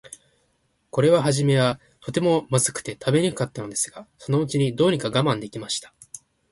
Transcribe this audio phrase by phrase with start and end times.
[0.89, 5.93] これははじめは、とても、まずくて食べにくかったのですが、そのうちに、どうにか我慢できました。